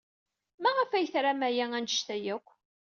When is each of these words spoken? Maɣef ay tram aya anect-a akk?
Maɣef 0.61 0.91
ay 0.91 1.07
tram 1.13 1.41
aya 1.47 1.65
anect-a 1.77 2.17
akk? 2.35 2.47